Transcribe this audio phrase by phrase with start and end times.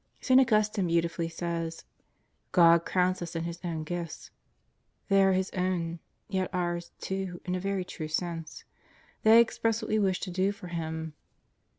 [0.19, 0.39] St.
[0.41, 1.83] Augustine beautifully says:
[2.53, 4.31] "God crowns us in His own gifts."
[5.09, 8.63] They are His own, yet ours, too, in a very true sense.
[9.21, 11.13] They express what we wish to do for Him.